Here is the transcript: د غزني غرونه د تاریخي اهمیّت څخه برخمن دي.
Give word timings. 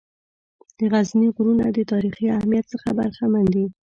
د 0.77 0.79
غزني 0.93 1.27
غرونه 1.35 1.65
د 1.75 1.79
تاریخي 1.91 2.25
اهمیّت 2.37 2.65
څخه 2.73 2.89
برخمن 2.99 3.45
دي. 3.53 3.65